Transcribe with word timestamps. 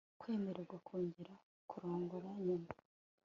kwemererwa 0.19 0.77
kongera 0.87 1.33
kurongora 1.69 2.29
nyuma 2.45 2.71